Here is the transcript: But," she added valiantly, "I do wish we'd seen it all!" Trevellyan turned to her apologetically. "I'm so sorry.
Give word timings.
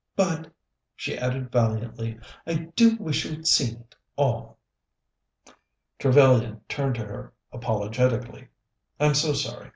But," 0.15 0.51
she 0.95 1.15
added 1.15 1.51
valiantly, 1.51 2.17
"I 2.47 2.55
do 2.75 2.95
wish 2.95 3.23
we'd 3.23 3.45
seen 3.45 3.81
it 3.81 3.95
all!" 4.15 4.57
Trevellyan 5.99 6.61
turned 6.67 6.95
to 6.95 7.05
her 7.05 7.33
apologetically. 7.51 8.47
"I'm 8.99 9.13
so 9.13 9.33
sorry. 9.33 9.69